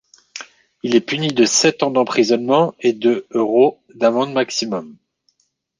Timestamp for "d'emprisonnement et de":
1.91-3.27